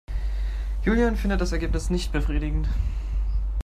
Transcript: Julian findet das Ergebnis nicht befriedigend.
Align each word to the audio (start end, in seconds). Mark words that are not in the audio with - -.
Julian 0.83 1.15
findet 1.15 1.41
das 1.41 1.51
Ergebnis 1.51 1.91
nicht 1.91 2.11
befriedigend. 2.11 2.67